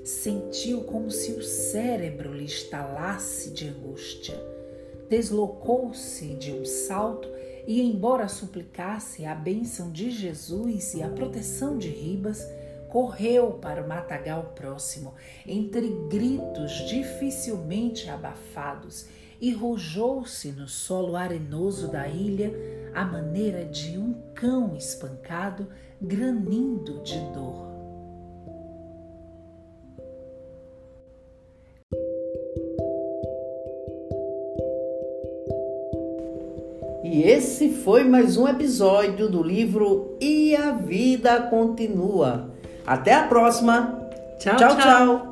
sentiu 0.04 0.84
como 0.84 1.10
se 1.10 1.32
o 1.32 1.42
cérebro 1.42 2.32
lhe 2.32 2.44
estalasse 2.44 3.50
de 3.50 3.68
angústia. 3.68 4.40
Deslocou-se 5.08 6.26
de 6.34 6.52
um 6.52 6.64
salto 6.64 7.28
e, 7.66 7.82
embora 7.82 8.28
suplicasse 8.28 9.24
a 9.24 9.34
bênção 9.34 9.90
de 9.90 10.10
Jesus 10.10 10.94
e 10.94 11.02
a 11.02 11.08
proteção 11.08 11.76
de 11.76 11.88
Ribas, 11.88 12.46
correu 12.88 13.52
para 13.52 13.82
o 13.82 13.88
matagal 13.88 14.52
próximo, 14.54 15.14
entre 15.46 15.88
gritos 16.08 16.72
dificilmente 16.88 18.08
abafados, 18.10 19.06
e 19.40 19.52
rojou-se 19.52 20.52
no 20.52 20.68
solo 20.68 21.16
arenoso 21.16 21.88
da 21.88 22.06
ilha 22.06 22.52
à 22.94 23.04
maneira 23.04 23.64
de 23.64 23.96
um 23.96 24.14
cão 24.34 24.76
espancado, 24.76 25.66
granindo 26.00 27.02
de 27.02 27.18
dor. 27.32 27.70
E 37.02 37.22
esse 37.22 37.70
foi 37.70 38.04
mais 38.04 38.36
um 38.36 38.46
episódio 38.46 39.28
do 39.28 39.42
livro 39.42 40.16
E 40.20 40.54
a 40.54 40.72
Vida 40.72 41.42
Continua. 41.42 42.50
Até 42.86 43.14
a 43.14 43.26
próxima. 43.26 44.08
tchau. 44.38 44.56
tchau. 44.56 44.76
tchau. 44.76 45.29